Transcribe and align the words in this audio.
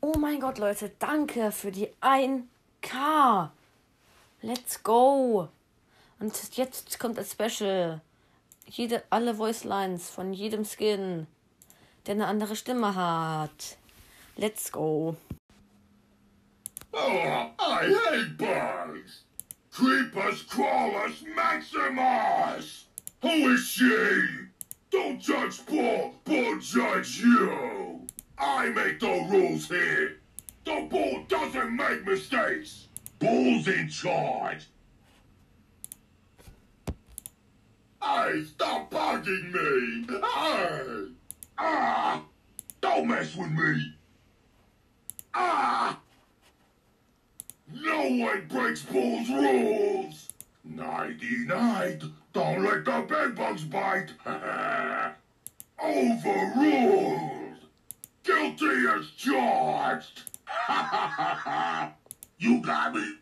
Oh 0.00 0.16
mein 0.18 0.40
Gott, 0.40 0.58
Leute, 0.58 0.90
danke 0.98 1.52
für 1.52 1.70
die 1.70 1.88
1K. 2.00 3.50
Let's 4.42 4.82
go. 4.82 5.48
Und 6.18 6.56
jetzt 6.56 6.98
kommt 6.98 7.18
das 7.18 7.32
Special. 7.32 8.00
Jede, 8.66 9.02
alle 9.10 9.34
Voice 9.34 9.64
Lines 9.64 10.10
von 10.10 10.32
jedem 10.32 10.64
Skin, 10.64 11.26
der 12.06 12.14
eine 12.14 12.26
andere 12.26 12.56
Stimme 12.56 12.94
hat. 12.94 13.76
Let's 14.36 14.70
go. 14.70 15.16
Oh, 16.92 16.98
I 16.98 17.94
hate 17.94 18.36
bugs. 18.36 19.24
Creepers, 19.72 20.46
crawlers, 20.48 21.22
Maximus. 21.34 22.86
Who 23.20 23.50
is 23.50 23.60
she? 23.68 24.47
Don't 24.90 25.20
judge 25.20 25.64
Paul, 25.66 26.14
Paul 26.24 26.58
judge 26.60 27.20
you. 27.20 28.06
I 28.38 28.68
make 28.70 29.00
the 29.00 29.26
rules 29.28 29.68
here. 29.68 30.16
The 30.64 30.86
bull 30.90 31.24
doesn't 31.28 31.76
make 31.76 32.06
mistakes. 32.06 32.88
Bull's 33.18 33.68
in 33.68 33.88
charge. 33.88 34.66
Hey, 38.02 38.44
stop 38.44 38.90
bugging 38.90 39.52
me! 39.52 40.06
Hey! 40.08 41.12
Ah! 41.58 42.22
Don't 42.80 43.08
mess 43.08 43.34
with 43.34 43.50
me! 43.50 43.94
Ah! 45.34 45.98
No 47.72 48.08
one 48.24 48.46
breaks 48.48 48.82
Bull's 48.82 49.28
rules! 49.28 50.28
Nighty-night! 50.64 52.02
Don't 52.32 52.62
let 52.62 52.84
the 52.84 53.00
bed 53.08 53.34
bugs 53.34 53.64
bite! 53.64 54.12
Overruled! 55.82 57.56
Guilty 58.22 58.86
as 58.94 59.10
charged! 59.16 60.22
you 62.38 62.60
got 62.60 62.94
me? 62.94 63.14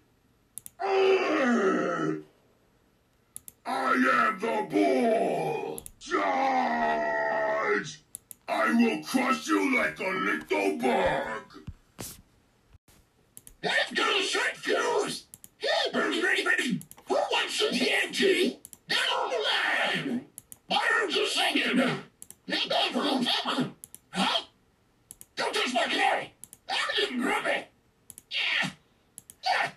I 3.68 3.68
am 3.68 4.38
the 4.40 4.66
bull! 4.70 5.82
Charge! 5.98 8.00
I 8.48 8.72
will 8.72 9.02
crush 9.02 9.48
you 9.48 9.76
like 9.76 9.98
a 9.98 10.04
little 10.04 10.78
bug! 10.78 11.42
Let's 13.62 13.92
go 13.92 14.20
short 14.20 14.56
fuse! 14.56 15.24
Hey, 15.58 15.90
Bernie, 15.92 16.20
Bernie, 16.20 16.44
Bernie! 16.44 16.80
Who 17.08 17.14
wants 17.14 17.58
some 17.58 17.70
TNT? 17.70 18.56
Get 18.88 18.98
on 18.98 19.30
the 19.30 20.06
line! 20.06 20.26
I 20.70 20.74
heard 20.74 21.12
you 21.12 21.26
singing! 21.26 21.76
Leave 22.46 22.68
that 22.68 22.94
room, 22.94 23.24
Pepper! 23.24 23.70
Huh? 24.10 24.42
Don't 25.34 25.52
touch 25.54 25.74
my 25.74 25.82
canary! 25.84 26.32
I'm 26.68 26.76
getting 26.96 27.20
grumpy! 27.20 27.64
Yeah! 28.30 28.70
Yeah! 29.44 29.70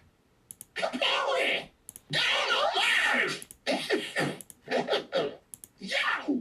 Capelli! 0.75 1.69
Down 2.11 2.49
alive! 2.53 3.45
Yow! 5.79 6.39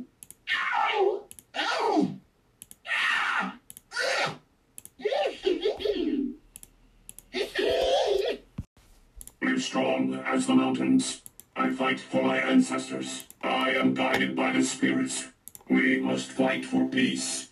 Ow! 0.54 1.22
Ow! 1.56 2.10
Ah! 2.86 3.58
Live 9.40 9.62
strong 9.62 10.14
as 10.26 10.46
the 10.46 10.54
mountains. 10.54 11.22
I 11.56 11.70
fight 11.70 11.98
for 12.00 12.22
my 12.22 12.40
ancestors. 12.70 13.24
I 13.40 13.70
am 13.70 13.94
guided 13.94 14.36
by 14.36 14.52
the 14.52 14.62
spirits. 14.62 15.28
We 15.70 16.00
must 16.00 16.30
fight 16.30 16.66
for 16.66 16.86
peace. 16.86 17.48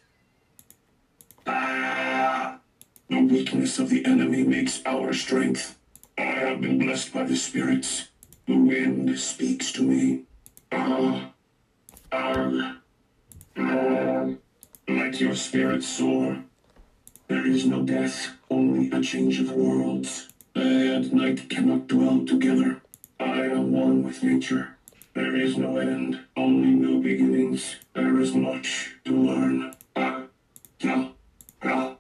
Ah! 1.46 2.58
The 3.08 3.20
weakness 3.22 3.78
of 3.78 3.88
the 3.88 4.04
enemy 4.04 4.44
makes 4.44 4.82
our 4.84 5.14
strength. 5.14 5.78
I 6.18 6.22
have 6.22 6.60
been 6.60 6.78
blessed 6.78 7.14
by 7.14 7.24
the 7.24 7.36
spirits. 7.36 8.08
The 8.46 8.58
wind 8.58 9.18
speaks 9.18 9.72
to 9.72 9.82
me. 9.82 10.24
Ah! 10.70 11.30
Ah! 12.12 12.76
Ah! 13.56 14.26
Let 14.86 15.18
your 15.18 15.34
spirit 15.34 15.82
soar. 15.82 16.44
There 17.28 17.46
is 17.46 17.64
no 17.64 17.82
death, 17.82 18.32
only 18.50 18.90
a 18.90 19.00
change 19.00 19.40
of 19.40 19.50
worlds. 19.50 20.28
Day 20.54 20.94
and 20.94 21.10
night 21.10 21.48
cannot 21.48 21.86
dwell 21.86 22.26
together. 22.26 22.82
I 23.18 23.46
am 23.46 23.72
one 23.72 24.02
with 24.02 24.22
nature. 24.22 24.75
There 25.16 25.34
is 25.34 25.56
no 25.56 25.78
end, 25.78 26.20
only 26.36 26.72
new 26.74 27.02
beginnings. 27.02 27.76
There 27.94 28.20
is 28.20 28.34
much 28.34 28.96
to 29.06 29.12
learn. 29.16 29.72
Ah, 29.96 30.24
yeah, 30.78 31.08
yeah. 31.64 31.94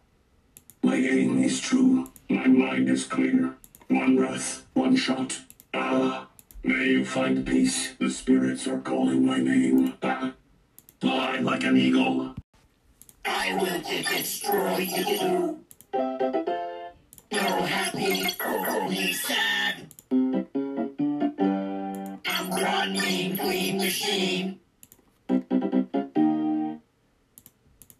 My 0.82 0.96
aim 0.96 1.42
is 1.42 1.58
true. 1.58 2.12
My 2.28 2.46
mind 2.46 2.90
is 2.90 3.04
clear. 3.06 3.54
One 3.88 4.16
breath, 4.16 4.66
one 4.74 4.96
shot. 4.96 5.40
Ah, 5.72 6.28
may 6.62 6.88
you 6.88 7.06
find 7.06 7.46
peace. 7.46 7.94
The 7.98 8.10
spirits 8.10 8.66
are 8.68 8.80
calling 8.80 9.24
my 9.24 9.38
name. 9.38 9.94
Ah, 10.02 10.34
fly 11.00 11.38
like 11.38 11.64
an 11.64 11.78
eagle. 11.78 12.34
I 13.24 13.54
will 13.54 13.80
destroy 13.80 14.76
you. 14.76 15.64
No 17.32 17.64
happy, 17.64 18.26
only 18.44 19.14
sad. 19.14 19.95
Machine. 23.86 24.58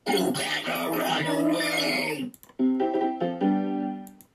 You 0.09 0.33
better 0.33 0.91
run 0.99 1.27
away. 1.27 2.31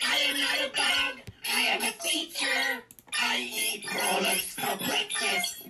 I 0.01 0.15
am 0.27 0.35
not 0.45 0.59
a 0.65 0.67
bug. 0.77 1.13
I 1.53 1.59
am 1.73 1.81
a 1.83 1.91
teacher. 2.01 2.61
I 3.19 3.21
eat 3.63 3.81
crawlers 3.85 4.45
for 4.59 4.77
breakfast. 4.77 5.67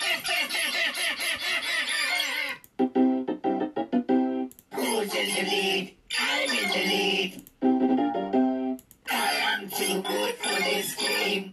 Who's 4.74 5.14
in 5.14 5.28
the 5.34 5.42
lead? 5.50 5.94
I'm 6.18 6.48
in 6.48 6.68
the 6.70 6.82
lead. 6.92 7.32
I 9.10 9.12
am 9.44 9.68
too 9.68 10.00
good 10.00 10.34
for 10.36 10.58
this 10.62 10.94
game. 10.94 11.52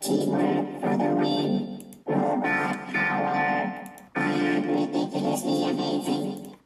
Teamwork 0.00 0.80
for 0.80 0.96
the 0.96 1.14
win. 1.20 1.84
Robot 2.06 2.59
ridiculously 5.20 5.68
amazing. 5.68 6.56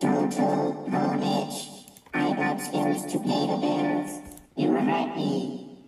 Total 0.00 0.88
homage. 0.90 1.70
I 2.12 2.32
got 2.34 2.60
skills 2.60 3.12
to 3.12 3.18
pay 3.18 3.46
the 3.46 3.56
bills. 3.56 4.20
You 4.56 4.72
hurt 4.72 5.16
me. 5.16 5.78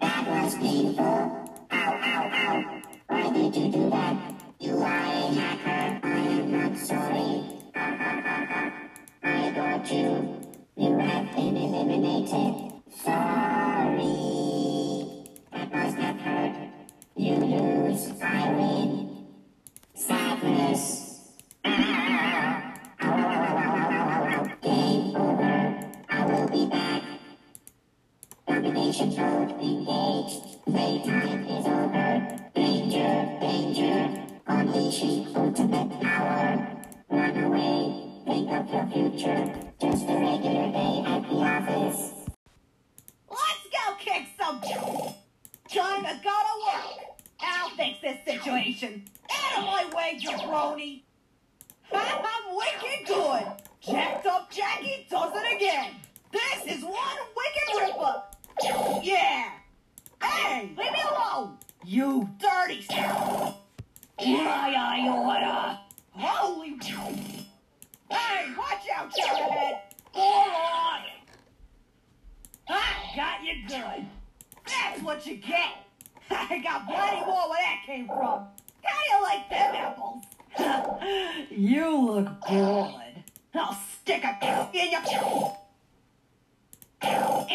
That 0.00 0.28
was 0.28 0.54
painful. 0.56 1.04
Ow, 1.04 2.00
ow, 2.02 2.30
ow. 2.32 2.82
Why 3.08 3.32
did 3.32 3.56
you 3.56 3.72
do 3.72 3.90
that? 3.90 4.16
You 4.60 4.76
are 4.78 4.84
a 4.84 5.34
hacker. 5.34 6.06
I 6.06 6.18
am 6.18 6.52
not 6.52 6.78
sorry. 6.78 7.44
I 9.24 9.50
got 9.50 9.90
you. 9.90 10.38
You 10.76 10.98
have 10.98 11.34
been 11.34 11.56
eliminated. 11.56 12.72
Sorry. 13.04 14.91
Ultimate 35.34 36.00
power. 36.02 36.76
Run 37.08 37.42
away. 37.42 38.10
Your 38.26 38.86
future. 38.92 39.54
Just. 39.80 40.06
Let's 43.30 43.64
go 43.72 43.94
kick 43.98 44.26
some 44.38 44.60
gotta 46.22 46.54
work. 46.66 47.00
I'll 47.40 47.70
fix 47.70 47.98
this 48.02 48.18
situation. 48.26 49.04
Out 49.30 49.58
of 49.58 49.64
my 49.64 49.86
way. 49.96 50.18
I'm 51.94 52.54
wicked 52.54 53.06
good. 53.06 53.44
Jacked 53.80 54.26
up 54.26 54.50
Jacky 54.50 55.06
does 55.08 55.32
it 55.34 55.56
again. 55.56 55.94
This 56.30 56.76
is 56.76 56.84
one 56.84 57.18
wicked 57.34 57.80
ripper. 57.80 58.22
Yeah. 59.02 59.50
Hey, 60.22 60.70
leave 60.76 60.92
me 60.92 61.02
alone. 61.10 61.58
You 61.84 62.28
dirty 62.38 62.86
iota. 64.76 65.80
Holy. 66.12 66.78
Hey, 68.08 68.54
watch 68.56 68.86
out, 68.94 69.10
on. 70.14 71.00
I 72.68 72.82
got 73.16 73.44
you 73.44 73.54
good. 73.66 74.06
That's 74.66 75.02
what 75.02 75.26
you 75.26 75.36
get. 75.36 75.84
I 76.30 76.58
got 76.58 76.86
plenty 76.86 77.26
more 77.26 77.50
where 77.50 77.58
that 77.62 77.82
came 77.84 78.06
from. 78.06 78.46
How 78.84 78.98
do 78.98 79.10
you 79.10 79.22
like 79.22 79.50
them 79.50 79.74
apples? 79.74 80.24
you 81.50 82.00
look 82.00 82.28
good. 82.48 83.24
I'll 83.54 83.76
stick 84.00 84.24
a 84.24 84.70
in 84.72 84.92
your 84.92 85.02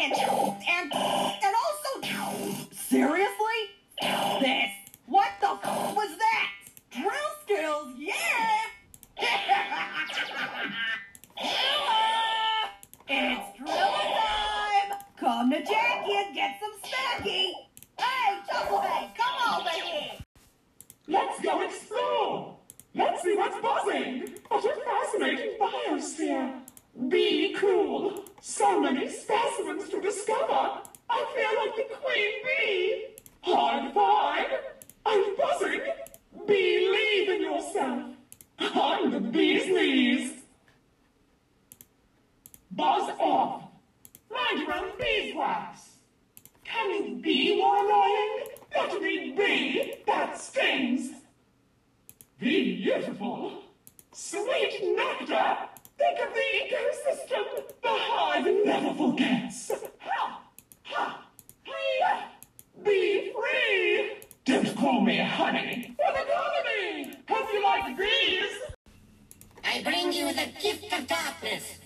and 0.00 0.12
and 0.12 0.92
and 0.92 1.54
also 1.64 1.90
seriously 2.70 3.58
this 4.40 4.70
what 5.06 5.30
the 5.40 5.48
was 5.94 6.16
that 6.18 6.50
drill 6.90 7.10
skills 7.42 7.92
yeah 7.96 8.60
it's 13.08 13.58
drill 13.58 13.68
time 13.68 14.92
come 15.18 15.50
to 15.50 15.58
Jacky 15.64 16.12
and 16.16 16.34
get 16.34 16.60
some 16.60 16.72
snacky 16.80 17.52
hey 17.98 18.38
Chucklehead 18.48 19.14
come 19.16 19.60
over 19.60 19.70
here 19.70 20.12
Let's 21.10 21.40
go 21.40 21.62
explore! 21.62 22.58
Let's 22.94 23.22
see 23.22 23.34
what's 23.34 23.58
buzzing! 23.62 24.34
What 24.48 24.62
a 24.62 24.74
fascinating 24.84 25.56
biosphere! 25.58 26.60
Be 27.08 27.54
cool! 27.54 28.27
So 28.40 28.80
many 28.80 29.08
specimens 29.08 29.88
to 29.88 30.00
discover! 30.00 30.80
I 31.10 31.24
feel 31.34 31.58
like 31.58 31.88
the 31.88 31.96
queen 31.96 32.34
bee! 32.44 33.06
High 33.40 33.90
five! 33.92 34.46
I'm 35.04 35.36
buzzing! 35.36 35.80
Believe 36.46 37.28
in 37.28 37.42
yourself! 37.42 38.14
I'm 38.58 39.10
the 39.10 39.20
bee's 39.20 39.66
knees! 39.66 40.32
Buzz 42.70 43.10
off! 43.18 43.64
Mind 44.30 44.60
your 44.60 44.74
own 44.74 44.92
beeswax! 45.00 45.90
Can 46.64 46.90
you 46.90 47.16
be 47.20 47.56
more 47.56 47.84
annoying? 47.84 48.44
Let 48.74 49.02
me 49.02 49.32
be! 49.32 49.94
That 50.06 50.38
stings! 50.38 51.10
Beautiful! 52.38 53.64
Sweet 54.12 54.80
nectar! 54.96 55.67
Think 56.08 56.26
of 56.26 56.34
the 56.34 56.40
ecosystem 56.64 57.44
the 57.82 57.88
hive 57.88 58.46
never 58.64 58.94
forgets! 58.94 59.72
Ha! 59.98 60.42
Ha! 60.84 61.28
Hiya! 61.64 62.24
Be 62.82 63.30
free! 63.32 64.12
Don't 64.46 64.74
call 64.74 65.02
me 65.02 65.18
honey! 65.18 65.94
For 65.96 66.12
the 66.18 66.24
colony! 66.32 67.14
Hope 67.28 67.52
you 67.52 67.62
like 67.62 67.98
bees! 67.98 68.52
I 69.62 69.82
bring 69.82 70.10
you 70.10 70.32
the 70.32 70.48
gift 70.62 70.90
of 70.98 71.06
darkness. 71.06 71.78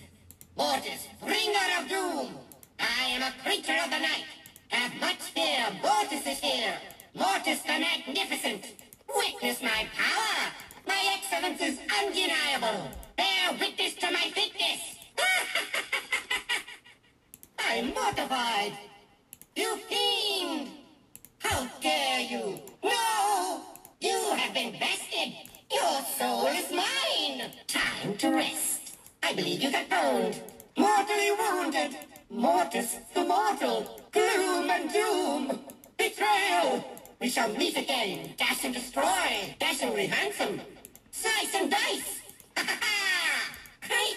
Mortis, 0.55 1.09
bringer 1.21 1.67
of 1.81 1.89
doom. 1.89 2.37
I 2.79 3.03
am 3.09 3.23
a 3.23 3.43
creature 3.43 3.77
of 3.83 3.89
the 3.89 3.99
night. 3.99 4.25
Have 4.69 5.01
much 5.01 5.21
fear. 5.35 5.65
Mortis 5.81 6.25
is 6.25 6.39
here. 6.39 6.75
Mortis 7.13 7.61
the 7.63 7.77
magnificent. 7.77 8.71
Witness 9.13 9.61
my 9.61 9.85
power. 9.93 10.53
My 10.87 11.17
excellence 11.17 11.61
is 11.61 11.79
undeniable. 12.01 13.02
Witness 13.59 13.93
to 13.95 14.11
my 14.11 14.31
fitness. 14.33 14.95
I'm 17.59 17.93
mortified. 17.93 18.73
You 19.55 19.77
fiend! 19.77 20.69
How 21.37 21.67
dare 21.79 22.21
you? 22.21 22.59
No! 22.83 23.61
You 24.01 24.33
have 24.35 24.53
been 24.55 24.71
bested! 24.79 25.33
Your 25.71 26.01
soul 26.17 26.47
is 26.47 26.71
mine! 26.71 27.51
Time 27.67 28.17
to 28.17 28.29
rest. 28.31 28.97
I 29.21 29.33
believe 29.33 29.61
you 29.61 29.71
got 29.71 29.87
boned. 29.87 30.41
Mortally 30.75 31.31
wounded. 31.37 31.95
Mortis 32.31 32.95
the 33.13 33.23
mortal. 33.23 34.01
Gloom 34.11 34.69
and 34.71 34.91
doom. 34.91 35.59
Betrayal. 35.97 36.83
We 37.21 37.29
shall 37.29 37.49
meet 37.49 37.77
again. 37.77 38.33
Dash 38.35 38.65
and 38.65 38.73
destroy. 38.73 39.03
Dash 39.59 39.77
Dashingly 39.79 40.07
handsome. 40.07 40.59
Slice 41.11 41.53
and 41.55 41.69
dice. 41.69 42.19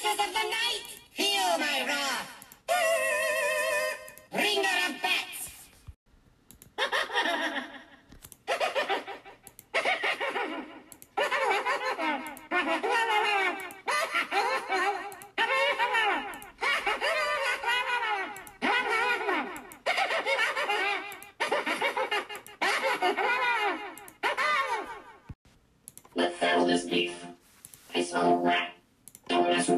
Creatures 0.07 0.27
of 0.27 0.33
the 0.33 0.43
night. 0.49 0.87
Feel 1.13 1.59
my 1.59 1.85
wrath. 1.87 2.31
Ringer 4.33 4.77
of 4.87 4.93
bats. 5.03 5.51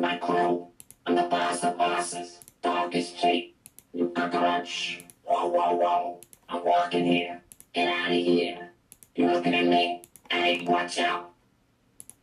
my 0.09 0.17
crew. 0.17 0.67
I'm 1.05 1.17
the 1.17 1.25
boss 1.25 1.63
of 1.65 1.77
bosses. 1.77 2.39
Dog 2.63 2.95
is 2.95 3.13
cheap. 3.13 3.55
You 3.93 4.09
cockroach. 4.17 5.05
Whoa, 5.25 5.49
whoa, 5.49 5.75
whoa. 5.75 6.21
I'm 6.49 6.65
walking 6.65 7.05
here. 7.05 7.43
Get 7.75 7.89
out 7.89 8.11
of 8.11 8.17
here. 8.17 8.71
You 9.17 9.27
looking 9.31 9.55
at 9.55 9.67
me? 9.67 10.03
Hey, 10.31 10.65
watch 10.67 10.99
out. 10.99 11.33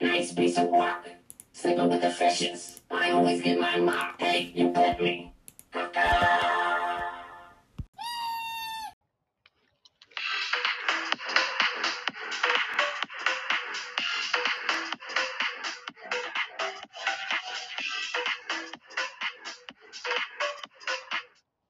Nice 0.01 0.34
piece 0.34 0.58
of 0.58 0.70
work. 0.70 1.08
Sleeping 1.54 1.89
with 1.89 2.01
the 2.01 2.10
fishes. 2.10 2.82
I 2.89 3.12
always 3.12 3.44
get 3.44 3.60
my 3.60 3.77
mark. 3.77 4.20
Hey, 4.20 4.51
you 4.56 4.72
pet 4.72 5.00
me. 5.00 5.15